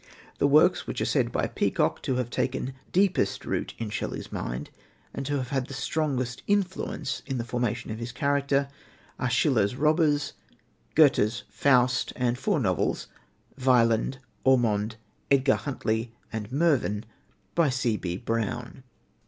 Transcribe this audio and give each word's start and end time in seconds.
The 0.39 0.47
works, 0.47 0.87
which 0.87 0.99
are 0.99 1.05
said 1.05 1.31
by 1.31 1.45
Peacock 1.45 2.01
to 2.01 2.15
have 2.15 2.31
taken 2.31 2.73
deepest 2.91 3.45
root 3.45 3.75
in 3.77 3.91
Shelley's 3.91 4.31
mind 4.31 4.71
and 5.13 5.27
to 5.27 5.35
have 5.37 5.49
had 5.49 5.67
the 5.67 5.75
strongest 5.75 6.41
influence 6.47 7.21
in 7.27 7.37
the 7.37 7.43
formation 7.43 7.91
of 7.91 7.99
his 7.99 8.11
character, 8.11 8.67
are 9.19 9.29
Schiller's 9.29 9.75
Robbers, 9.75 10.33
Goethe's 10.95 11.43
Faust, 11.51 12.13
and 12.15 12.35
four 12.35 12.59
novels 12.59 13.09
Wieland, 13.63 14.17
Ormond, 14.43 14.95
Edgar 15.29 15.53
Huntly, 15.53 16.11
and 16.33 16.51
Mervyn 16.51 17.05
by 17.53 17.69
C.B. 17.69 18.17
Brown. 18.17 18.81